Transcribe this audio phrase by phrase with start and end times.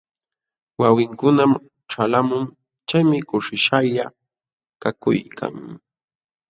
[0.79, 1.51] Wawinkunam
[1.91, 2.45] ćhalqamun,
[2.87, 4.05] chaymi kushishqalla
[4.81, 5.55] kakuykan.